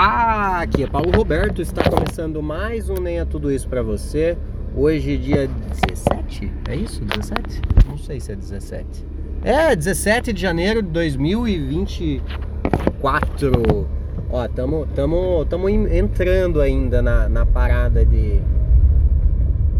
Ah, 0.00 0.60
aqui 0.60 0.84
é 0.84 0.86
Paulo 0.86 1.10
Roberto, 1.10 1.60
está 1.60 1.82
começando 1.90 2.40
mais 2.40 2.88
um 2.88 2.94
Nem 2.94 3.18
é 3.18 3.24
Tudo 3.24 3.50
Isso 3.50 3.68
para 3.68 3.82
você. 3.82 4.38
Hoje, 4.76 5.18
dia 5.18 5.48
17, 5.48 6.52
é 6.68 6.76
isso? 6.76 7.04
17? 7.04 7.60
Não 7.88 7.98
sei 7.98 8.20
se 8.20 8.30
é 8.30 8.36
17. 8.36 9.04
É, 9.42 9.74
17 9.74 10.32
de 10.32 10.40
janeiro 10.40 10.84
de 10.84 10.90
2024. 10.90 13.88
Ó, 14.30 14.46
tamo, 14.46 14.86
tamo, 14.94 15.44
tamo 15.46 15.68
entrando 15.68 16.60
ainda 16.60 17.02
na, 17.02 17.28
na 17.28 17.44
parada 17.44 18.06
de 18.06 18.40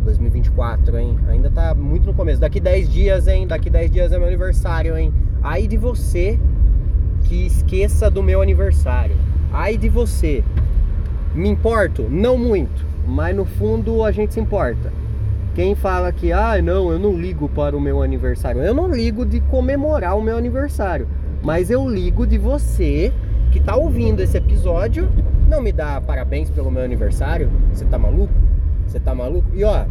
2024, 0.02 0.98
hein? 0.98 1.16
Ainda 1.28 1.48
tá 1.48 1.76
muito 1.76 2.06
no 2.06 2.14
começo. 2.14 2.40
Daqui 2.40 2.58
10 2.58 2.92
dias, 2.92 3.28
hein? 3.28 3.46
Daqui 3.46 3.70
10 3.70 3.88
dias 3.88 4.10
é 4.10 4.18
meu 4.18 4.26
aniversário, 4.26 4.98
hein? 4.98 5.14
Aí 5.44 5.68
de 5.68 5.76
você 5.76 6.40
que 7.22 7.46
esqueça 7.46 8.10
do 8.10 8.20
meu 8.20 8.42
aniversário. 8.42 9.14
Ai 9.52 9.76
de 9.76 9.88
você. 9.88 10.44
Me 11.34 11.48
importo? 11.48 12.06
Não 12.10 12.36
muito, 12.36 12.84
mas 13.06 13.34
no 13.34 13.45
fundo 13.45 14.04
a 14.04 14.10
gente 14.10 14.34
se 14.34 14.40
importa. 14.40 14.92
Quem 15.54 15.74
fala 15.74 16.12
que, 16.12 16.32
ah, 16.32 16.60
não, 16.62 16.92
eu 16.92 16.98
não 16.98 17.18
ligo 17.18 17.48
para 17.48 17.76
o 17.76 17.80
meu 17.80 18.02
aniversário. 18.02 18.62
Eu 18.62 18.74
não 18.74 18.90
ligo 18.90 19.24
de 19.24 19.40
comemorar 19.40 20.16
o 20.16 20.23
meu 20.23 20.37
aniversário, 20.37 21.09
mas 21.42 21.70
eu 21.70 21.88
ligo 21.88 22.26
de 22.26 22.38
você 22.38 23.12
que 23.50 23.60
tá 23.60 23.76
ouvindo 23.76 24.20
esse 24.20 24.37
episódio 24.37 25.09
não 25.48 25.62
me 25.62 25.73
dá 25.73 26.01
parabéns 26.01 26.51
pelo 26.51 26.70
meu 26.70 26.82
aniversário. 26.82 27.51
Você 27.73 27.84
tá 27.87 27.98
maluco? 27.98 28.32
Você 28.87 29.01
tá 29.01 29.15
maluco? 29.15 29.48
E 29.54 29.65
ó, 29.65 29.87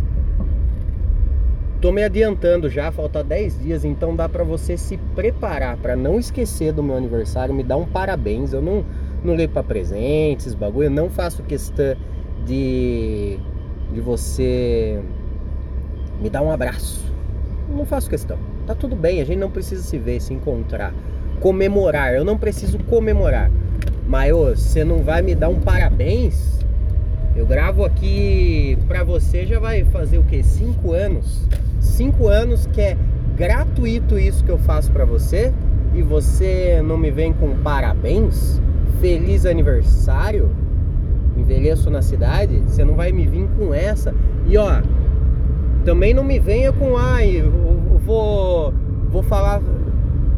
tô 1.82 1.92
me 1.92 2.04
adiantando 2.04 2.70
já, 2.70 2.92
falta 2.92 3.24
10 3.24 3.60
dias, 3.60 3.84
então 3.84 4.16
dá 4.16 4.30
para 4.30 4.44
você 4.44 4.78
se 4.78 4.98
preparar 5.16 5.76
para 5.78 5.96
não 5.96 6.20
esquecer 6.20 6.72
do 6.72 6.84
meu 6.84 6.96
aniversário, 6.96 7.56
me 7.56 7.64
dar 7.64 7.78
um 7.78 7.86
parabéns. 7.86 8.54
Eu 8.54 8.62
não 8.62 8.86
não 9.24 9.36
ligo 9.36 9.54
para 9.54 9.64
presentes, 9.64 10.54
bagulho, 10.54 10.86
eu 10.88 10.92
não 10.92 11.10
faço 11.10 11.44
questão 11.44 11.96
de 12.46 13.40
de 13.92 14.02
você 14.02 15.02
me 16.22 16.30
dar 16.30 16.42
um 16.42 16.52
abraço. 16.52 17.06
Não 17.70 17.86
faço 17.86 18.10
questão. 18.10 18.38
Tá 18.66 18.76
tudo 18.76 18.96
bem, 18.96 19.22
a 19.22 19.26
gente 19.26 19.40
não 19.40 19.50
precisa 19.50 19.82
se 19.82 19.98
ver, 19.98 20.20
se 20.22 20.34
encontrar, 20.34 20.94
comemorar. 21.40 22.14
Eu 22.14 22.26
não 22.26 22.38
preciso 22.38 22.80
comemorar. 22.80 23.50
Mas 24.08 24.32
você 24.32 24.84
não 24.84 25.04
vai 25.04 25.22
me 25.22 25.36
dar 25.36 25.50
um 25.50 25.60
parabéns? 25.60 26.60
Eu 27.36 27.46
gravo 27.46 27.86
aqui 27.86 28.78
pra 28.88 29.04
você 29.04 29.46
já 29.46 29.60
vai 29.60 29.84
fazer 29.86 30.18
o 30.18 30.24
que? 30.24 30.42
Cinco 30.44 30.94
anos. 30.94 31.48
Cinco 31.80 32.28
anos 32.28 32.66
que 32.68 32.82
é 32.82 32.98
gratuito 33.36 34.18
isso 34.18 34.44
que 34.44 34.50
eu 34.50 34.58
faço 34.58 34.92
pra 34.92 35.06
você 35.06 35.54
e 35.94 36.02
você 36.02 36.82
não 36.84 36.98
me 36.98 37.12
vem 37.12 37.32
com 37.34 37.56
parabéns? 37.58 38.60
Feliz 39.00 39.46
aniversário, 39.46 40.50
envelheço 41.36 41.90
na 41.90 42.02
cidade, 42.02 42.62
você 42.66 42.84
não 42.84 42.96
vai 42.96 43.12
me 43.12 43.26
vir 43.28 43.48
com 43.58 43.74
essa. 43.74 44.14
E 44.48 44.58
ó, 44.58 44.82
também 45.86 46.14
não 46.14 46.24
me 46.24 46.40
venha 46.40 46.72
com, 46.72 46.98
ai, 46.98 47.42
eu 47.42 47.52
vou, 48.00 48.74
vou 49.10 49.24
falar. 49.24 49.62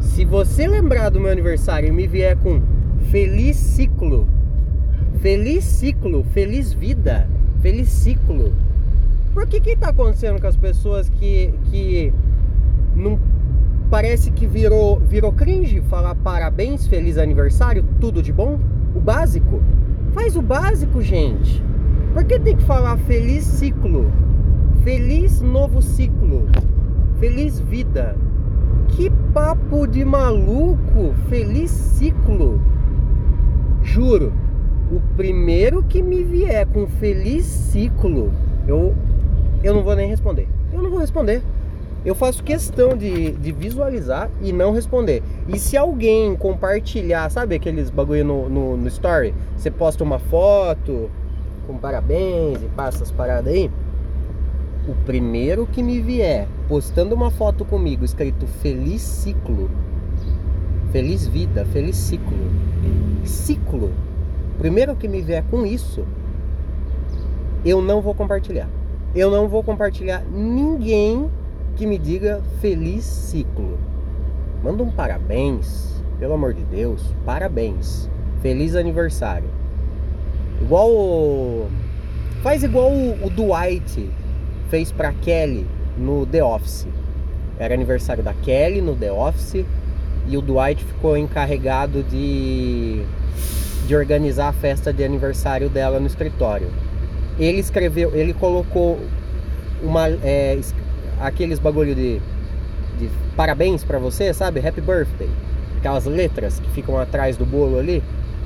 Se 0.00 0.24
você 0.24 0.66
lembrar 0.66 1.10
do 1.10 1.20
meu 1.20 1.30
aniversário 1.30 1.88
e 1.88 1.92
me 1.92 2.06
vier 2.06 2.36
com 2.36 2.62
feliz 3.10 3.56
ciclo, 3.56 4.26
feliz 5.20 5.64
ciclo, 5.64 6.24
feliz 6.32 6.72
vida, 6.72 7.28
feliz 7.60 7.88
ciclo. 7.88 8.52
Por 9.34 9.46
que 9.46 9.60
que 9.60 9.76
tá 9.76 9.90
acontecendo 9.90 10.40
com 10.40 10.46
as 10.46 10.56
pessoas 10.56 11.08
que, 11.08 11.52
que 11.70 12.12
não 12.96 13.18
Parece 13.90 14.30
que 14.30 14.46
virou, 14.46 15.00
virou 15.00 15.32
cringe 15.32 15.80
falar 15.80 16.14
parabéns, 16.14 16.86
feliz 16.86 17.18
aniversário, 17.18 17.84
tudo 18.00 18.22
de 18.22 18.32
bom. 18.32 18.56
O 18.94 19.00
básico. 19.00 19.60
Faz 20.12 20.36
o 20.36 20.42
básico, 20.42 21.02
gente. 21.02 21.60
Por 22.14 22.22
que 22.22 22.38
tem 22.38 22.56
que 22.56 22.62
falar 22.62 22.96
feliz 22.98 23.42
ciclo? 23.42 24.12
Feliz 24.84 25.40
novo 25.40 25.82
ciclo. 25.82 26.46
Feliz 27.18 27.58
vida. 27.58 28.14
Que 28.90 29.10
papo 29.34 29.88
de 29.88 30.04
maluco. 30.04 31.12
Feliz 31.28 31.72
ciclo. 31.72 32.60
Juro. 33.82 34.32
O 34.92 35.00
primeiro 35.16 35.82
que 35.82 36.00
me 36.00 36.22
vier 36.22 36.64
com 36.66 36.86
feliz 36.86 37.44
ciclo, 37.44 38.30
eu 38.66 38.94
eu 39.62 39.74
não 39.74 39.82
vou 39.82 39.96
nem 39.96 40.08
responder. 40.08 40.48
Eu 40.72 40.80
não 40.80 40.90
vou 40.90 41.00
responder 41.00 41.42
eu 42.04 42.14
faço 42.14 42.42
questão 42.42 42.96
de, 42.96 43.32
de 43.32 43.52
visualizar 43.52 44.30
e 44.40 44.52
não 44.52 44.72
responder. 44.72 45.22
E 45.48 45.58
se 45.58 45.76
alguém 45.76 46.34
compartilhar, 46.34 47.30
sabe 47.30 47.54
aqueles 47.54 47.90
bagulho 47.90 48.24
no, 48.24 48.48
no, 48.48 48.76
no 48.76 48.88
story? 48.88 49.34
Você 49.56 49.70
posta 49.70 50.02
uma 50.02 50.18
foto 50.18 51.10
com 51.66 51.76
parabéns 51.76 52.62
e 52.62 52.66
passa 52.74 53.02
as 53.02 53.10
paradas 53.10 53.52
aí. 53.52 53.70
O 54.88 54.94
primeiro 55.04 55.66
que 55.66 55.82
me 55.82 56.00
vier 56.00 56.48
postando 56.68 57.14
uma 57.14 57.30
foto 57.30 57.66
comigo 57.66 58.02
escrito 58.02 58.46
Feliz 58.46 59.02
Ciclo, 59.02 59.70
Feliz 60.90 61.26
Vida, 61.26 61.66
Feliz 61.66 61.96
Ciclo, 61.96 62.50
Ciclo, 63.24 63.92
primeiro 64.58 64.96
que 64.96 65.06
me 65.06 65.20
vier 65.20 65.44
com 65.50 65.66
isso, 65.66 66.06
eu 67.62 67.82
não 67.82 68.00
vou 68.00 68.14
compartilhar. 68.14 68.68
Eu 69.14 69.30
não 69.30 69.48
vou 69.48 69.62
compartilhar 69.62 70.24
ninguém 70.32 71.28
que 71.80 71.86
me 71.86 71.96
diga 71.96 72.42
feliz 72.60 73.06
ciclo. 73.06 73.78
Manda 74.62 74.82
um 74.82 74.90
parabéns, 74.90 76.04
pelo 76.18 76.34
amor 76.34 76.52
de 76.52 76.62
Deus, 76.62 77.02
parabéns. 77.24 78.06
Feliz 78.42 78.76
aniversário. 78.76 79.48
Igual 80.60 80.90
o... 80.90 81.68
faz 82.42 82.62
igual 82.62 82.92
o, 82.92 83.24
o 83.24 83.30
Dwight 83.30 84.10
fez 84.68 84.92
para 84.92 85.10
Kelly 85.10 85.66
no 85.96 86.26
The 86.26 86.44
Office. 86.44 86.86
Era 87.58 87.72
aniversário 87.72 88.22
da 88.22 88.34
Kelly 88.34 88.82
no 88.82 88.94
The 88.94 89.10
Office 89.10 89.64
e 90.28 90.36
o 90.36 90.42
Dwight 90.42 90.84
ficou 90.84 91.16
encarregado 91.16 92.02
de 92.02 93.06
de 93.86 93.96
organizar 93.96 94.48
a 94.48 94.52
festa 94.52 94.92
de 94.92 95.02
aniversário 95.02 95.70
dela 95.70 95.98
no 95.98 96.06
escritório. 96.06 96.68
Ele 97.38 97.58
escreveu, 97.58 98.14
ele 98.14 98.34
colocou 98.34 99.00
uma 99.82 100.08
é, 100.22 100.60
aqueles 101.20 101.58
bagulho 101.58 101.94
de, 101.94 102.20
de 102.98 103.10
parabéns 103.36 103.84
para 103.84 103.98
você, 103.98 104.32
sabe? 104.32 104.66
Happy 104.66 104.80
birthday. 104.80 105.28
Aquelas 105.78 106.04
letras 106.06 106.58
que 106.60 106.70
ficam 106.70 106.98
atrás 106.98 107.36
do 107.36 107.46
bolo 107.46 107.78
ali. 107.78 108.02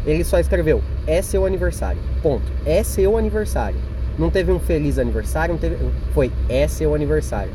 Ele 0.07 0.25
só 0.25 0.39
escreveu: 0.39 0.83
é 1.07 1.23
seu 1.23 1.47
aniversário. 1.47 2.01
Ponto. 2.23 2.45
É 2.67 2.83
seu 2.83 3.17
aniversário. 3.17 3.79
Não 4.19 4.31
teve 4.31 4.53
um 4.53 4.61
feliz 4.61 4.99
aniversário, 4.99 5.57
teve, 5.59 5.77
foi 6.13 6.31
é 6.49 6.69
seu 6.69 6.95
aniversário. 6.95 7.51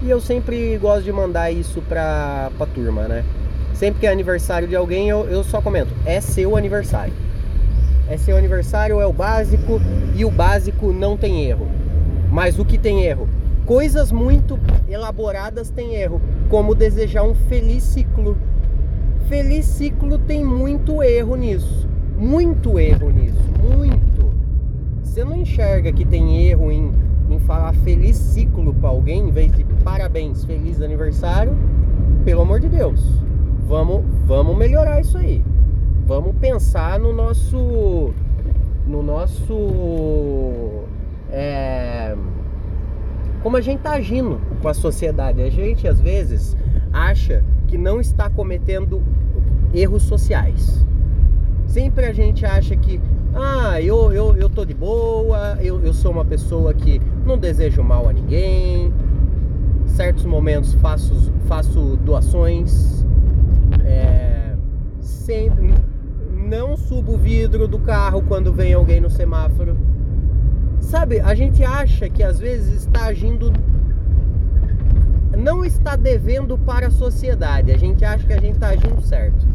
E 0.00 0.08
eu 0.08 0.20
sempre 0.20 0.76
gosto 0.78 1.04
de 1.04 1.12
mandar 1.12 1.50
isso 1.50 1.82
pra, 1.82 2.50
pra 2.56 2.66
turma, 2.66 3.02
né? 3.02 3.24
Sempre 3.74 4.00
que 4.00 4.06
é 4.06 4.10
aniversário 4.10 4.66
de 4.66 4.74
alguém, 4.74 5.08
eu, 5.08 5.26
eu 5.28 5.44
só 5.44 5.60
comento: 5.60 5.92
é 6.06 6.20
seu 6.20 6.56
aniversário. 6.56 7.12
É 8.08 8.16
seu 8.16 8.36
aniversário, 8.36 9.00
é 9.00 9.06
o 9.06 9.12
básico, 9.12 9.80
e 10.14 10.24
o 10.24 10.30
básico 10.30 10.92
não 10.92 11.16
tem 11.16 11.44
erro. 11.44 11.68
Mas 12.30 12.58
o 12.58 12.64
que 12.64 12.78
tem 12.78 13.04
erro? 13.04 13.28
Coisas 13.66 14.10
muito 14.10 14.58
elaboradas 14.88 15.70
têm 15.70 15.94
erro, 15.94 16.20
como 16.48 16.74
desejar 16.74 17.22
um 17.24 17.34
feliz 17.34 17.82
ciclo. 17.82 18.36
Feliz 19.28 19.64
ciclo 19.64 20.18
tem 20.18 20.44
muito 20.44 21.02
erro 21.02 21.36
nisso, 21.36 21.88
muito 22.18 22.78
erro 22.78 23.10
nisso, 23.10 23.50
muito. 23.62 24.32
Você 25.02 25.24
não 25.24 25.36
enxerga 25.36 25.92
que 25.92 26.04
tem 26.04 26.46
erro 26.46 26.70
em, 26.70 26.92
em 27.30 27.38
falar 27.40 27.72
feliz 27.74 28.16
ciclo 28.16 28.74
para 28.74 28.88
alguém 28.88 29.28
em 29.28 29.30
vez 29.30 29.52
de 29.52 29.64
parabéns, 29.84 30.44
feliz 30.44 30.80
aniversário? 30.80 31.56
Pelo 32.24 32.42
amor 32.42 32.60
de 32.60 32.68
Deus, 32.68 33.00
vamos, 33.66 34.02
vamos 34.26 34.56
melhorar 34.56 35.00
isso 35.00 35.18
aí. 35.18 35.42
Vamos 36.06 36.34
pensar 36.36 36.98
no 36.98 37.12
nosso, 37.12 38.12
no 38.86 39.02
nosso 39.02 40.84
é, 41.30 42.14
como 43.42 43.56
a 43.56 43.60
gente 43.60 43.78
está 43.78 43.92
agindo 43.92 44.40
com 44.60 44.68
a 44.68 44.74
sociedade. 44.74 45.42
A 45.42 45.50
gente 45.50 45.86
às 45.88 46.00
vezes 46.00 46.56
acha 46.92 47.44
que 47.66 47.76
não 47.76 48.00
está 48.00 48.30
cometendo 48.30 49.02
erros 49.74 50.04
sociais. 50.04 50.86
Sempre 51.66 52.06
a 52.06 52.12
gente 52.12 52.44
acha 52.44 52.76
que, 52.76 53.00
ah, 53.34 53.80
eu, 53.80 54.12
eu, 54.12 54.36
eu 54.36 54.48
tô 54.48 54.64
de 54.64 54.74
boa, 54.74 55.56
eu, 55.60 55.80
eu 55.82 55.92
sou 55.92 56.12
uma 56.12 56.24
pessoa 56.24 56.72
que 56.74 57.00
não 57.24 57.38
desejo 57.38 57.82
mal 57.82 58.08
a 58.08 58.12
ninguém, 58.12 58.92
certos 59.86 60.24
momentos 60.24 60.74
faço, 60.74 61.32
faço 61.46 61.96
doações, 61.96 63.06
é, 63.84 64.54
sempre 65.00 65.74
não 66.30 66.76
subo 66.76 67.14
o 67.14 67.18
vidro 67.18 67.66
do 67.66 67.78
carro 67.78 68.22
quando 68.28 68.52
vem 68.52 68.74
alguém 68.74 69.00
no 69.00 69.08
semáforo 69.08 69.76
Sabe, 70.82 71.20
a 71.20 71.34
gente 71.34 71.64
acha 71.64 72.10
que 72.10 72.22
às 72.22 72.38
vezes 72.38 72.82
está 72.82 73.06
agindo. 73.06 73.50
Não 75.36 75.64
está 75.64 75.96
devendo 75.96 76.58
para 76.58 76.88
a 76.88 76.90
sociedade. 76.90 77.72
A 77.72 77.78
gente 77.78 78.04
acha 78.04 78.26
que 78.26 78.32
a 78.32 78.40
gente 78.40 78.54
está 78.54 78.68
agindo 78.68 79.00
certo. 79.00 79.46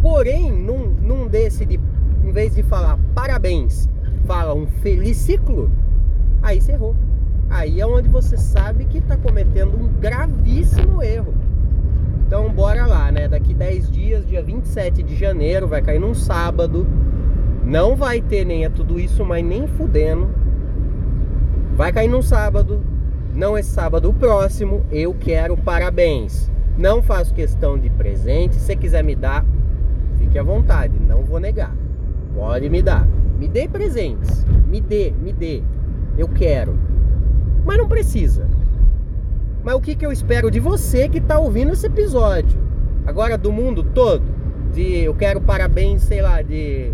Porém, 0.00 0.50
num, 0.50 0.88
num 1.02 1.26
desse 1.26 1.66
de 1.66 1.78
em 2.24 2.32
vez 2.32 2.54
de 2.54 2.62
falar 2.62 2.98
parabéns, 3.14 3.88
fala 4.26 4.54
um 4.54 4.66
feliz 4.66 5.16
ciclo, 5.16 5.70
aí 6.42 6.60
você 6.60 6.72
errou. 6.72 6.94
Aí 7.48 7.80
é 7.80 7.86
onde 7.86 8.08
você 8.08 8.36
sabe 8.36 8.84
que 8.84 8.98
está 8.98 9.16
cometendo 9.16 9.76
um 9.76 9.88
gravíssimo 9.98 11.02
erro. 11.02 11.34
Então 12.26 12.52
bora 12.52 12.84
lá, 12.84 13.10
né? 13.10 13.26
Daqui 13.26 13.54
10 13.54 13.90
dias, 13.90 14.26
dia 14.26 14.42
27 14.42 15.02
de 15.02 15.16
janeiro, 15.16 15.66
vai 15.66 15.80
cair 15.80 15.98
num 15.98 16.12
sábado. 16.14 16.86
Não 17.64 17.96
vai 17.96 18.20
ter 18.20 18.44
nem 18.44 18.64
é 18.64 18.68
tudo 18.68 19.00
isso, 19.00 19.24
mas 19.24 19.44
nem 19.44 19.66
fudendo. 19.66 20.28
Vai 21.78 21.92
cair 21.92 22.08
num 22.08 22.22
sábado. 22.22 22.82
Não 23.32 23.56
é 23.56 23.62
sábado 23.62 24.10
o 24.10 24.12
próximo. 24.12 24.84
Eu 24.90 25.14
quero 25.14 25.56
parabéns. 25.56 26.50
Não 26.76 27.00
faço 27.00 27.32
questão 27.32 27.78
de 27.78 27.88
presente. 27.88 28.56
Se 28.56 28.74
quiser 28.74 29.04
me 29.04 29.14
dar, 29.14 29.46
fique 30.18 30.36
à 30.36 30.42
vontade. 30.42 30.98
Não 30.98 31.22
vou 31.22 31.38
negar. 31.38 31.72
Pode 32.34 32.68
me 32.68 32.82
dar. 32.82 33.06
Me 33.38 33.46
dê 33.46 33.68
presentes. 33.68 34.44
Me 34.66 34.80
dê, 34.80 35.14
me 35.22 35.32
dê. 35.32 35.62
Eu 36.18 36.26
quero. 36.26 36.76
Mas 37.64 37.78
não 37.78 37.86
precisa. 37.86 38.48
Mas 39.62 39.76
o 39.76 39.80
que, 39.80 39.94
que 39.94 40.04
eu 40.04 40.10
espero 40.10 40.50
de 40.50 40.58
você 40.58 41.08
que 41.08 41.18
está 41.18 41.38
ouvindo 41.38 41.74
esse 41.74 41.86
episódio? 41.86 42.58
Agora 43.06 43.38
do 43.38 43.52
mundo 43.52 43.84
todo? 43.84 44.24
De 44.74 45.04
eu 45.04 45.14
quero 45.14 45.40
parabéns, 45.40 46.02
sei 46.02 46.22
lá, 46.22 46.42
de. 46.42 46.92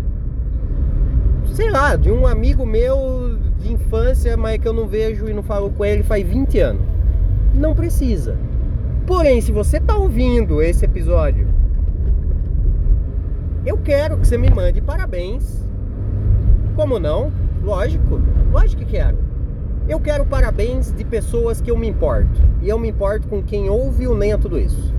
Sei 1.55 1.69
lá, 1.69 1.95
de 1.95 2.11
um 2.11 2.27
amigo 2.27 2.65
meu 2.65 3.39
de 3.59 3.71
infância, 3.71 4.35
mas 4.35 4.59
que 4.59 4.67
eu 4.67 4.73
não 4.73 4.89
vejo 4.89 5.29
e 5.29 5.33
não 5.33 5.41
falo 5.41 5.69
com 5.69 5.85
ele 5.85 6.03
faz 6.03 6.27
20 6.27 6.59
anos. 6.59 6.81
Não 7.53 7.73
precisa. 7.73 8.37
Porém, 9.07 9.39
se 9.39 9.53
você 9.53 9.77
está 9.77 9.95
ouvindo 9.95 10.61
esse 10.61 10.83
episódio, 10.83 11.47
eu 13.65 13.77
quero 13.77 14.17
que 14.17 14.27
você 14.27 14.37
me 14.37 14.49
mande 14.49 14.81
parabéns. 14.81 15.65
Como 16.75 16.99
não? 16.99 17.31
Lógico, 17.63 18.19
lógico 18.51 18.83
que 18.83 18.91
quero. 18.91 19.17
Eu 19.87 20.01
quero 20.01 20.25
parabéns 20.25 20.91
de 20.91 21.05
pessoas 21.05 21.61
que 21.61 21.71
eu 21.71 21.77
me 21.77 21.87
importo. 21.87 22.41
E 22.61 22.67
eu 22.67 22.77
me 22.77 22.89
importo 22.89 23.29
com 23.29 23.41
quem 23.41 23.69
ouve 23.69 24.05
ou 24.05 24.17
nem 24.17 24.37
tudo 24.37 24.59
isso. 24.59 24.93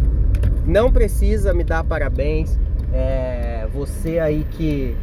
Não 0.64 0.90
precisa 0.90 1.52
me 1.52 1.64
dar 1.64 1.84
parabéns. 1.84 2.58
É, 2.94 3.68
você 3.74 4.18
aí 4.18 4.46
que. 4.52 4.96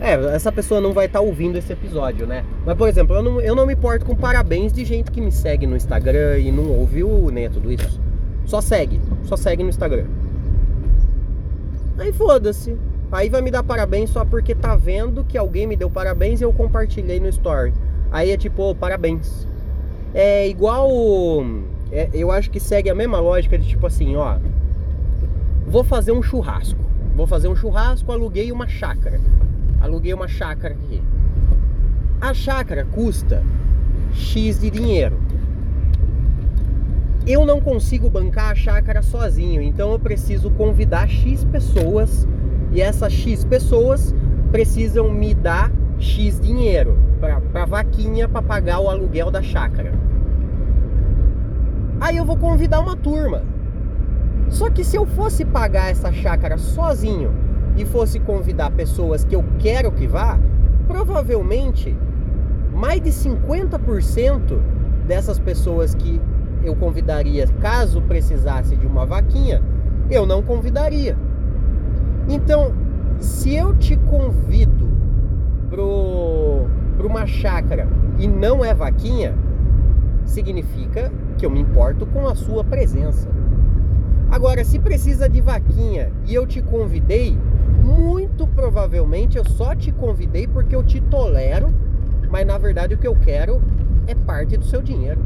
É, 0.00 0.12
essa 0.34 0.52
pessoa 0.52 0.80
não 0.80 0.92
vai 0.92 1.06
estar 1.06 1.20
tá 1.20 1.24
ouvindo 1.24 1.56
esse 1.56 1.72
episódio, 1.72 2.26
né? 2.26 2.44
Mas, 2.64 2.76
por 2.76 2.88
exemplo, 2.88 3.16
eu 3.16 3.22
não, 3.22 3.40
eu 3.40 3.54
não 3.54 3.66
me 3.66 3.72
importo 3.72 4.04
com 4.04 4.14
parabéns 4.14 4.72
de 4.72 4.84
gente 4.84 5.10
que 5.10 5.20
me 5.20 5.32
segue 5.32 5.66
no 5.66 5.76
Instagram 5.76 6.38
e 6.38 6.52
não 6.52 6.70
ouviu 6.70 7.30
nem 7.32 7.48
tudo 7.50 7.72
isso. 7.72 8.00
Só 8.44 8.60
segue. 8.60 9.00
Só 9.24 9.36
segue 9.36 9.62
no 9.62 9.70
Instagram. 9.70 10.04
Aí 11.98 12.12
foda-se. 12.12 12.76
Aí 13.10 13.30
vai 13.30 13.40
me 13.40 13.50
dar 13.50 13.62
parabéns 13.62 14.10
só 14.10 14.24
porque 14.24 14.54
tá 14.54 14.76
vendo 14.76 15.24
que 15.24 15.38
alguém 15.38 15.66
me 15.66 15.76
deu 15.76 15.88
parabéns 15.88 16.40
e 16.40 16.44
eu 16.44 16.52
compartilhei 16.52 17.18
no 17.18 17.28
story. 17.28 17.72
Aí 18.10 18.30
é 18.30 18.36
tipo, 18.36 18.62
oh, 18.62 18.74
parabéns. 18.74 19.46
É 20.12 20.46
igual. 20.46 20.90
É, 21.90 22.10
eu 22.12 22.30
acho 22.30 22.50
que 22.50 22.60
segue 22.60 22.90
a 22.90 22.94
mesma 22.94 23.18
lógica 23.18 23.56
de 23.56 23.66
tipo 23.66 23.86
assim, 23.86 24.14
ó. 24.16 24.36
Vou 25.66 25.82
fazer 25.82 26.12
um 26.12 26.22
churrasco. 26.22 26.80
Vou 27.14 27.26
fazer 27.26 27.48
um 27.48 27.56
churrasco, 27.56 28.12
aluguei 28.12 28.52
uma 28.52 28.68
chácara. 28.68 29.20
Aluguei 29.80 30.12
uma 30.14 30.28
chácara 30.28 30.74
aqui. 30.74 31.02
A 32.20 32.32
chácara 32.32 32.84
custa 32.84 33.42
X 34.12 34.60
de 34.60 34.70
dinheiro. 34.70 35.18
Eu 37.26 37.44
não 37.44 37.60
consigo 37.60 38.08
bancar 38.08 38.52
a 38.52 38.54
chácara 38.54 39.02
sozinho, 39.02 39.60
então 39.60 39.92
eu 39.92 39.98
preciso 39.98 40.50
convidar 40.50 41.08
X 41.08 41.44
pessoas 41.44 42.26
e 42.72 42.80
essas 42.80 43.12
X 43.12 43.44
pessoas 43.44 44.14
precisam 44.50 45.12
me 45.12 45.34
dar 45.34 45.70
X 45.98 46.40
dinheiro 46.40 46.96
para 47.52 47.64
vaquinha 47.64 48.28
para 48.28 48.42
pagar 48.42 48.80
o 48.80 48.88
aluguel 48.88 49.30
da 49.30 49.42
chácara. 49.42 49.92
Aí 52.00 52.16
eu 52.16 52.24
vou 52.24 52.36
convidar 52.36 52.80
uma 52.80 52.96
turma. 52.96 53.42
Só 54.48 54.70
que 54.70 54.84
se 54.84 54.96
eu 54.96 55.04
fosse 55.04 55.44
pagar 55.44 55.90
essa 55.90 56.12
chácara 56.12 56.56
sozinho 56.56 57.32
e 57.76 57.84
fosse 57.84 58.18
convidar 58.20 58.70
pessoas 58.70 59.24
que 59.24 59.36
eu 59.36 59.44
quero 59.58 59.92
que 59.92 60.06
vá, 60.06 60.38
provavelmente 60.86 61.96
mais 62.72 63.00
de 63.00 63.10
50% 63.10 64.58
dessas 65.06 65.38
pessoas 65.38 65.94
que 65.94 66.20
eu 66.62 66.74
convidaria 66.74 67.46
caso 67.60 68.02
precisasse 68.02 68.76
de 68.76 68.86
uma 68.86 69.06
vaquinha, 69.06 69.62
eu 70.10 70.26
não 70.26 70.42
convidaria. 70.42 71.16
Então, 72.28 72.72
se 73.18 73.54
eu 73.54 73.74
te 73.76 73.96
convido 73.96 74.90
para 75.70 77.06
uma 77.06 77.26
chácara 77.26 77.88
e 78.18 78.26
não 78.26 78.64
é 78.64 78.74
vaquinha, 78.74 79.34
significa 80.24 81.12
que 81.38 81.46
eu 81.46 81.50
me 81.50 81.60
importo 81.60 82.06
com 82.06 82.26
a 82.26 82.34
sua 82.34 82.64
presença. 82.64 83.28
Agora, 84.30 84.64
se 84.64 84.78
precisa 84.78 85.28
de 85.28 85.40
vaquinha 85.40 86.10
e 86.26 86.34
eu 86.34 86.46
te 86.46 86.60
convidei, 86.60 87.38
muito 87.86 88.46
provavelmente 88.48 89.38
eu 89.38 89.48
só 89.48 89.74
te 89.74 89.92
convidei 89.92 90.46
porque 90.48 90.74
eu 90.74 90.82
te 90.82 91.00
tolero, 91.00 91.68
mas 92.28 92.44
na 92.46 92.58
verdade 92.58 92.94
o 92.94 92.98
que 92.98 93.06
eu 93.06 93.14
quero 93.14 93.62
é 94.06 94.14
parte 94.14 94.56
do 94.56 94.64
seu 94.64 94.82
dinheiro. 94.82 95.20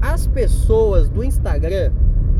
As 0.00 0.26
pessoas 0.26 1.08
do 1.08 1.22
Instagram 1.22 1.92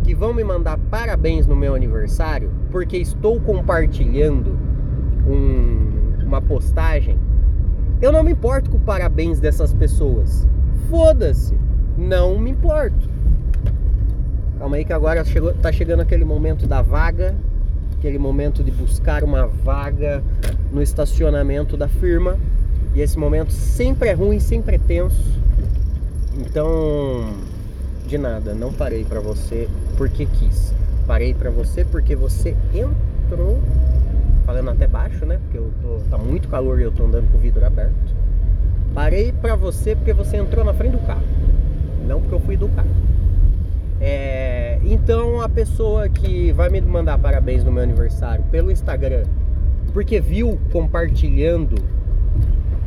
que 0.03 0.15
vão 0.15 0.35
me 0.35 0.43
mandar 0.43 0.77
parabéns 0.91 1.47
no 1.47 1.55
meu 1.55 1.75
aniversário 1.75 2.51
porque 2.73 2.97
estou 2.97 3.41
compartilhando 3.41 4.59
um, 5.27 6.25
uma 6.27 6.43
postagem, 6.43 7.17
eu 8.01 8.11
não 8.11 8.25
me 8.25 8.33
importo 8.33 8.69
com 8.69 8.81
parabéns 8.81 9.39
dessas 9.39 9.73
pessoas. 9.73 10.49
Foda-se, 10.91 11.57
não 11.97 12.37
me 12.37 12.51
importo. 12.51 13.09
Calma 14.59 14.77
aí 14.77 14.85
que 14.85 14.93
agora 14.93 15.25
chegou, 15.25 15.55
tá 15.55 15.71
chegando 15.71 16.01
aquele 16.01 16.25
momento 16.25 16.67
da 16.67 16.83
vaga, 16.83 17.37
aquele 18.03 18.19
momento 18.19 18.65
de 18.65 18.73
buscar 18.73 19.23
uma 19.23 19.47
vaga 19.47 20.25
no 20.73 20.83
estacionamento 20.83 21.77
da 21.77 21.87
firma. 21.87 22.37
E 22.95 23.01
esse 23.01 23.17
momento 23.17 23.53
sempre 23.53 24.09
é 24.09 24.13
ruim, 24.13 24.41
sempre 24.41 24.75
é 24.75 24.79
tenso. 24.79 25.41
Então, 26.37 27.33
de 28.05 28.19
nada, 28.19 28.55
não 28.55 28.73
parei 28.73 29.05
para 29.05 29.21
você 29.21 29.69
porque 29.97 30.27
quis. 30.27 30.75
Parei 31.07 31.33
para 31.33 31.49
você 31.49 31.85
porque 31.85 32.17
você 32.17 32.57
entrou 32.75 33.61
falando 34.45 34.71
até 34.71 34.89
baixo, 34.89 35.25
né? 35.25 35.39
Porque 35.45 35.59
eu 35.59 35.71
tô, 35.81 36.01
tá 36.11 36.19
muito 36.19 36.49
calor 36.49 36.81
e 36.81 36.83
eu 36.83 36.91
tô 36.91 37.05
andando 37.05 37.31
com 37.31 37.39
o 37.39 37.41
vidro 37.41 37.65
aberto. 37.65 37.95
Parei 38.93 39.31
pra 39.31 39.55
você 39.55 39.95
porque 39.95 40.13
você 40.13 40.39
entrou 40.39 40.65
na 40.65 40.75
frente 40.75 40.93
do 40.93 41.07
carro, 41.07 41.23
não 42.07 42.21
porque 42.21 42.35
eu 42.35 42.41
fui 42.41 42.57
do 42.57 42.69
carro. 42.69 42.91
É, 44.01 44.81
então 45.03 45.41
a 45.41 45.49
pessoa 45.49 46.09
que 46.09 46.53
vai 46.53 46.69
me 46.69 46.81
mandar 46.81 47.19
parabéns 47.19 47.65
no 47.65 47.73
meu 47.73 47.83
aniversário 47.83 48.45
pelo 48.53 48.71
Instagram, 48.71 49.25
porque 49.93 50.21
viu 50.21 50.61
compartilhando 50.71 51.75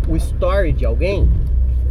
o 0.08 0.16
story 0.16 0.72
de 0.72 0.86
alguém, 0.86 1.30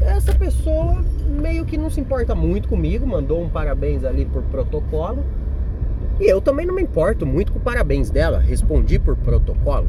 essa 0.00 0.34
pessoa 0.34 1.04
meio 1.28 1.66
que 1.66 1.76
não 1.76 1.90
se 1.90 2.00
importa 2.00 2.34
muito 2.34 2.68
comigo, 2.68 3.06
mandou 3.06 3.42
um 3.42 3.50
parabéns 3.50 4.02
ali 4.02 4.24
por 4.24 4.42
protocolo 4.44 5.22
e 6.18 6.24
eu 6.24 6.40
também 6.40 6.64
não 6.64 6.74
me 6.74 6.82
importo 6.82 7.26
muito 7.26 7.52
com 7.52 7.60
parabéns 7.60 8.08
dela, 8.08 8.38
respondi 8.38 8.98
por 8.98 9.16
protocolo. 9.16 9.88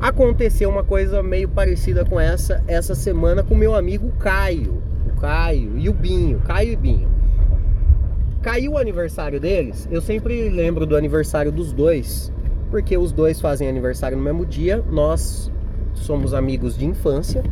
Aconteceu 0.00 0.70
uma 0.70 0.84
coisa 0.84 1.22
meio 1.22 1.50
parecida 1.50 2.02
com 2.02 2.18
essa 2.18 2.64
essa 2.66 2.94
semana 2.94 3.42
com 3.42 3.54
meu 3.54 3.74
amigo 3.74 4.10
Caio. 4.18 4.82
O 5.06 5.20
Caio 5.20 5.76
e 5.76 5.86
o 5.88 5.92
Binho, 5.92 6.40
Caio 6.40 6.72
e 6.72 6.76
Binho. 6.76 7.23
Caiu 8.44 8.72
o 8.72 8.78
aniversário 8.78 9.40
deles, 9.40 9.88
eu 9.90 10.02
sempre 10.02 10.50
lembro 10.50 10.84
do 10.84 10.94
aniversário 10.94 11.50
dos 11.50 11.72
dois, 11.72 12.30
porque 12.70 12.94
os 12.94 13.10
dois 13.10 13.40
fazem 13.40 13.66
aniversário 13.66 14.18
no 14.18 14.22
mesmo 14.22 14.44
dia, 14.44 14.84
nós 14.90 15.50
somos 15.94 16.34
amigos 16.34 16.76
de 16.76 16.84
infância, 16.84 17.42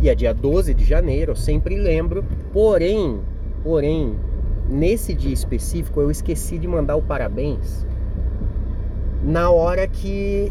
e 0.00 0.08
é 0.08 0.14
dia 0.14 0.32
12 0.32 0.72
de 0.72 0.86
janeiro, 0.86 1.32
eu 1.32 1.36
sempre 1.36 1.78
lembro, 1.78 2.24
porém, 2.50 3.20
porém, 3.62 4.18
nesse 4.70 5.12
dia 5.12 5.34
específico 5.34 6.00
eu 6.00 6.10
esqueci 6.10 6.58
de 6.58 6.66
mandar 6.66 6.96
o 6.96 7.02
parabéns 7.02 7.86
na 9.22 9.50
hora 9.50 9.86
que 9.86 10.48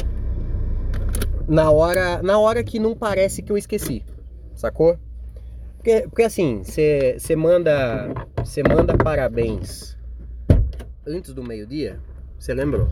na 1.48 1.72
hora 1.72 2.22
na 2.22 2.38
hora 2.38 2.64
que 2.64 2.78
não 2.78 2.96
parece 2.96 3.42
que 3.42 3.52
eu 3.52 3.58
esqueci 3.58 4.06
sacou 4.54 4.96
porque, 5.80 6.02
porque 6.04 6.24
assim 6.24 6.64
você 6.64 7.36
manda 7.36 8.14
manda 8.68 8.96
parabéns 8.96 9.98
antes 11.08 11.34
do 11.34 11.44
meio 11.44 11.66
dia 11.66 12.00
você 12.38 12.54
lembrou 12.54 12.88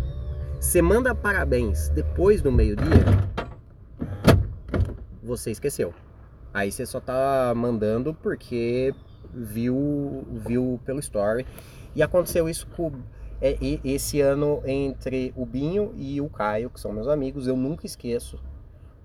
você 0.60 0.82
manda 0.82 1.14
parabéns 1.14 1.90
depois 1.90 2.42
do 2.42 2.52
meio 2.52 2.76
dia 2.76 3.06
você 5.22 5.52
esqueceu 5.52 5.94
aí 6.54 6.72
você 6.72 6.86
só 6.86 7.00
tá 7.00 7.54
mandando 7.56 8.14
porque 8.14 8.94
viu, 9.38 10.26
viu 10.32 10.80
pelo 10.86 11.00
story. 11.00 11.46
E 11.96 12.02
aconteceu 12.02 12.50
isso 12.50 12.68
com. 12.68 12.92
é, 13.42 13.58
esse 13.84 14.20
ano 14.22 14.62
entre 14.66 15.34
o 15.36 15.46
Binho 15.46 15.94
e 15.96 16.20
o 16.20 16.30
Caio, 16.30 16.70
que 16.70 16.80
são 16.80 16.92
meus 16.92 17.08
amigos, 17.08 17.48
eu 17.48 17.56
nunca 17.56 17.86
esqueço. 17.86 18.40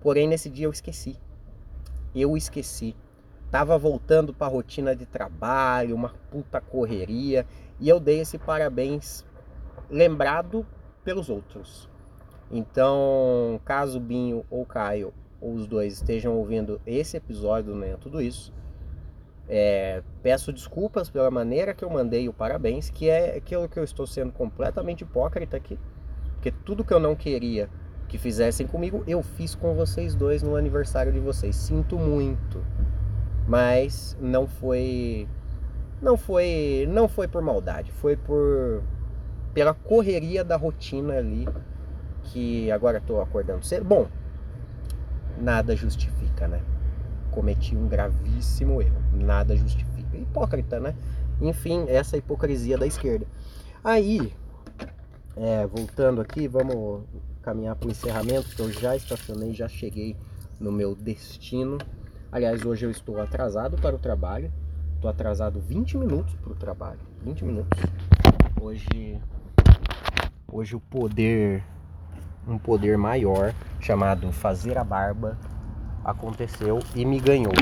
Porém, 0.00 0.26
nesse 0.26 0.48
dia 0.50 0.66
eu 0.66 0.70
esqueci. 0.70 1.16
Eu 2.14 2.36
esqueci. 2.36 2.96
Tava 3.52 3.76
voltando 3.76 4.32
para 4.32 4.46
a 4.46 4.50
rotina 4.50 4.96
de 4.96 5.04
trabalho, 5.04 5.94
uma 5.94 6.14
puta 6.30 6.58
correria, 6.58 7.46
e 7.78 7.86
eu 7.86 8.00
dei 8.00 8.20
esse 8.20 8.38
parabéns 8.38 9.26
lembrado 9.90 10.66
pelos 11.04 11.28
outros. 11.28 11.86
Então, 12.50 13.60
caso 13.62 14.00
Binho 14.00 14.42
ou 14.50 14.64
Caio 14.64 15.12
ou 15.38 15.52
os 15.52 15.66
dois 15.66 15.92
estejam 15.92 16.34
ouvindo 16.34 16.80
esse 16.86 17.18
episódio, 17.18 17.74
né, 17.74 17.94
tudo 18.00 18.22
isso, 18.22 18.54
é, 19.46 20.02
peço 20.22 20.50
desculpas 20.50 21.10
pela 21.10 21.30
maneira 21.30 21.74
que 21.74 21.84
eu 21.84 21.90
mandei 21.90 22.30
o 22.30 22.32
parabéns, 22.32 22.88
que 22.88 23.10
é 23.10 23.36
aquilo 23.36 23.68
que 23.68 23.78
eu 23.78 23.84
estou 23.84 24.06
sendo 24.06 24.32
completamente 24.32 25.02
hipócrita 25.02 25.58
aqui, 25.58 25.78
porque 26.34 26.50
tudo 26.50 26.82
que 26.82 26.94
eu 26.94 27.00
não 27.00 27.14
queria 27.14 27.68
que 28.08 28.16
fizessem 28.16 28.66
comigo, 28.66 29.04
eu 29.06 29.22
fiz 29.22 29.54
com 29.54 29.74
vocês 29.74 30.14
dois 30.14 30.42
no 30.42 30.56
aniversário 30.56 31.12
de 31.12 31.18
vocês. 31.18 31.56
Sinto 31.56 31.98
muito, 31.98 32.62
mas 33.52 34.16
não 34.18 34.48
foi, 34.48 35.28
não 36.00 36.16
foi, 36.16 36.88
não 36.90 37.06
foi 37.06 37.28
por 37.28 37.42
maldade, 37.42 37.92
foi 37.92 38.16
por 38.16 38.82
pela 39.52 39.74
correria 39.74 40.42
da 40.42 40.56
rotina 40.56 41.18
ali 41.18 41.46
que 42.22 42.72
agora 42.72 42.96
estou 42.96 43.20
acordando 43.20 43.62
cedo. 43.62 43.84
Bom, 43.84 44.08
nada 45.38 45.76
justifica, 45.76 46.48
né? 46.48 46.62
cometi 47.30 47.76
um 47.76 47.86
gravíssimo 47.86 48.80
erro. 48.80 48.96
Nada 49.12 49.54
justifica. 49.54 50.16
Hipócrita, 50.16 50.80
né? 50.80 50.94
Enfim, 51.38 51.84
essa 51.88 52.16
hipocrisia 52.16 52.78
da 52.78 52.86
esquerda. 52.86 53.26
Aí, 53.84 54.32
é, 55.36 55.66
voltando 55.66 56.22
aqui, 56.22 56.48
vamos 56.48 57.02
caminhar 57.42 57.76
para 57.76 57.88
o 57.88 57.90
encerramento, 57.90 58.48
que 58.56 58.62
eu 58.62 58.72
já 58.72 58.96
estacionei, 58.96 59.52
já 59.52 59.68
cheguei 59.68 60.16
no 60.58 60.72
meu 60.72 60.94
destino. 60.94 61.76
Aliás, 62.32 62.64
hoje 62.64 62.86
eu 62.86 62.90
estou 62.90 63.20
atrasado 63.20 63.76
para 63.76 63.94
o 63.94 63.98
trabalho. 63.98 64.50
Estou 64.94 65.10
atrasado 65.10 65.60
20 65.60 65.98
minutos 65.98 66.34
para 66.36 66.52
o 66.52 66.54
trabalho. 66.54 66.98
20 67.22 67.44
minutos. 67.44 67.78
Hoje, 68.58 69.20
hoje 70.50 70.74
o 70.74 70.80
poder, 70.80 71.62
um 72.48 72.56
poder 72.56 72.96
maior 72.96 73.52
chamado 73.78 74.32
fazer 74.32 74.78
a 74.78 74.84
barba 74.84 75.36
aconteceu 76.02 76.78
e 76.96 77.04
me 77.04 77.20
ganhou. 77.20 77.52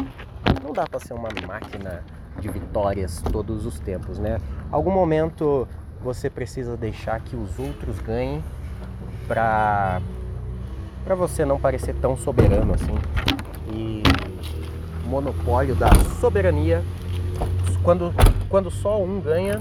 Não 0.63 0.73
dá 0.73 0.85
para 0.87 1.01
ser 1.01 1.15
uma 1.15 1.31
máquina 1.45 2.05
de 2.39 2.49
vitórias 2.49 3.21
todos 3.23 3.67
os 3.67 3.81
tempos, 3.81 4.21
né? 4.21 4.39
Algum 4.71 4.93
momento 4.93 5.67
você 6.01 6.31
precisa 6.31 6.77
deixar 6.77 7.19
que 7.23 7.35
os 7.35 7.59
outros 7.59 7.99
ganhem 7.99 8.41
para 9.27 10.01
para 11.03 11.17
você 11.17 11.45
não 11.45 11.59
parecer 11.59 11.97
tão 11.97 12.17
soberano 12.17 12.73
assim. 12.75 13.30
Monopólio 15.11 15.75
da 15.75 15.91
soberania 16.21 16.83
quando 17.83 18.15
quando 18.49 18.71
só 18.71 19.03
um 19.03 19.21
ganha, 19.21 19.61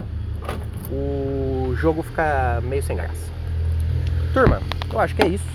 o 0.91 1.73
jogo 1.75 2.01
fica 2.03 2.61
meio 2.63 2.81
sem 2.81 2.95
graça. 2.95 3.29
Turma, 4.33 4.61
eu 4.91 4.99
acho 4.99 5.15
que 5.15 5.21
é 5.21 5.27
isso. 5.27 5.45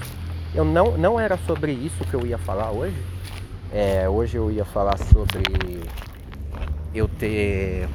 Eu 0.54 0.64
não 0.64 0.96
não 0.98 1.18
era 1.18 1.36
sobre 1.46 1.72
isso 1.72 2.04
que 2.04 2.14
eu 2.14 2.26
ia 2.26 2.38
falar 2.38 2.70
hoje 2.70 3.14
é, 3.74 4.08
hoje 4.08 4.36
eu 4.36 4.52
ia 4.52 4.64
falar 4.64 4.96
sobre 4.96 5.42
eu 6.94 7.08
ter. 7.08 7.88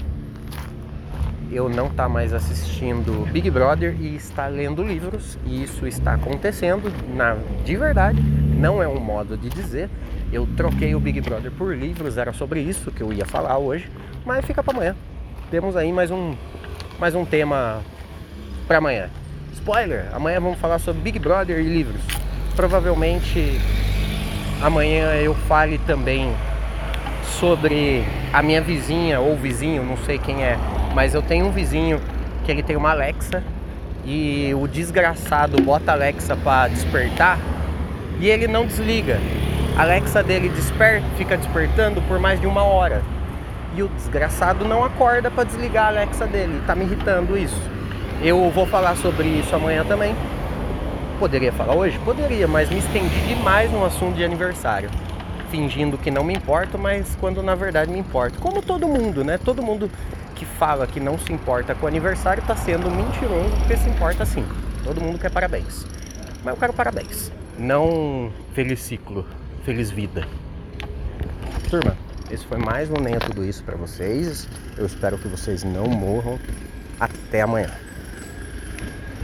Eu 1.49 1.69
não 1.69 1.85
estar 1.85 2.03
tá 2.03 2.09
mais 2.09 2.33
assistindo 2.33 3.25
Big 3.31 3.49
Brother 3.49 3.95
e 3.97 4.13
estar 4.17 4.47
lendo 4.47 4.83
livros, 4.83 5.37
e 5.45 5.63
isso 5.63 5.87
está 5.87 6.15
acontecendo 6.15 6.91
na, 7.15 7.37
de 7.63 7.77
verdade, 7.77 8.21
não 8.59 8.83
é 8.83 8.87
um 8.87 8.99
modo 8.99 9.37
de 9.37 9.49
dizer. 9.49 9.89
Eu 10.31 10.47
troquei 10.57 10.93
o 10.93 10.99
Big 10.99 11.21
Brother 11.21 11.49
por 11.51 11.75
livros, 11.75 12.17
era 12.17 12.33
sobre 12.33 12.59
isso 12.59 12.91
que 12.91 13.01
eu 13.01 13.11
ia 13.11 13.25
falar 13.25 13.57
hoje, 13.57 13.89
mas 14.25 14.45
fica 14.45 14.61
para 14.61 14.73
amanhã. 14.75 14.95
Temos 15.49 15.75
aí 15.75 15.91
mais 15.91 16.11
um, 16.11 16.35
mais 16.99 17.15
um 17.15 17.25
tema 17.25 17.81
para 18.67 18.77
amanhã. 18.77 19.09
Spoiler: 19.53 20.09
amanhã 20.13 20.39
vamos 20.39 20.59
falar 20.59 20.77
sobre 20.79 21.01
Big 21.01 21.17
Brother 21.17 21.59
e 21.59 21.63
livros. 21.63 22.01
Provavelmente 22.55 23.59
amanhã 24.61 25.13
eu 25.15 25.33
fale 25.33 25.77
também 25.79 26.31
sobre 27.39 28.03
a 28.33 28.43
minha 28.43 28.61
vizinha 28.61 29.21
ou 29.21 29.37
vizinho, 29.37 29.83
não 29.83 29.95
sei 29.97 30.19
quem 30.19 30.43
é, 30.43 30.57
mas 30.93 31.15
eu 31.15 31.21
tenho 31.21 31.45
um 31.45 31.51
vizinho 31.51 32.01
que 32.43 32.51
ele 32.51 32.61
tem 32.61 32.75
uma 32.75 32.91
Alexa 32.91 33.41
e 34.03 34.53
o 34.53 34.67
desgraçado 34.67 35.61
bota 35.61 35.91
a 35.91 35.93
Alexa 35.93 36.35
para 36.35 36.67
despertar 36.67 37.39
e 38.19 38.29
ele 38.29 38.47
não 38.47 38.65
desliga. 38.65 39.19
A 39.77 39.83
Alexa 39.83 40.21
dele 40.21 40.49
desperta, 40.49 41.05
fica 41.17 41.37
despertando 41.37 42.01
por 42.01 42.19
mais 42.19 42.39
de 42.39 42.45
uma 42.45 42.63
hora. 42.63 43.01
E 43.75 43.83
o 43.83 43.87
desgraçado 43.87 44.65
não 44.65 44.83
acorda 44.83 45.31
para 45.31 45.45
desligar 45.45 45.85
a 45.85 45.87
Alexa 45.87 46.27
dele. 46.27 46.61
Tá 46.67 46.75
me 46.75 46.83
irritando 46.83 47.37
isso. 47.37 47.61
Eu 48.21 48.49
vou 48.49 48.65
falar 48.65 48.97
sobre 48.97 49.27
isso 49.27 49.55
amanhã 49.55 49.85
também. 49.85 50.13
Poderia 51.19 51.51
falar 51.53 51.75
hoje? 51.75 51.97
Poderia, 51.99 52.47
mas 52.47 52.69
me 52.69 52.79
estendi 52.79 53.19
demais 53.27 53.71
no 53.71 53.85
assunto 53.85 54.15
de 54.15 54.23
aniversário. 54.23 54.89
Fingindo 55.49 55.97
que 55.97 56.11
não 56.11 56.23
me 56.23 56.33
importo, 56.33 56.77
mas 56.77 57.15
quando 57.19 57.41
na 57.41 57.55
verdade 57.55 57.89
me 57.91 57.99
importo. 57.99 58.39
Como 58.39 58.61
todo 58.61 58.87
mundo, 58.87 59.23
né? 59.23 59.37
Todo 59.37 59.63
mundo 59.63 59.89
que 60.35 60.45
fala 60.45 60.85
que 60.87 60.99
não 60.99 61.17
se 61.17 61.31
importa 61.31 61.75
com 61.75 61.87
aniversário 61.87 62.41
está 62.41 62.55
sendo 62.55 62.89
mentiroso 62.89 63.55
porque 63.57 63.77
se 63.77 63.89
importa 63.89 64.25
sim. 64.25 64.45
Todo 64.83 64.99
mundo 64.99 65.19
quer 65.19 65.31
parabéns. 65.31 65.85
Mas 66.43 66.53
eu 66.53 66.59
quero 66.59 66.73
parabéns. 66.73 67.31
Não 67.59 68.31
feliz 68.53 68.79
ciclo, 68.79 69.25
feliz 69.65 69.91
vida. 69.91 70.25
Turma, 71.69 71.97
esse 72.31 72.45
foi 72.45 72.57
mais 72.57 72.89
um 72.89 72.93
Nem 72.93 73.15
é 73.15 73.19
Tudo 73.19 73.43
Isso 73.43 73.61
para 73.65 73.75
vocês. 73.75 74.47
Eu 74.77 74.85
espero 74.85 75.17
que 75.17 75.27
vocês 75.27 75.65
não 75.65 75.83
morram. 75.85 76.39
Até 76.97 77.41
amanhã. 77.41 77.69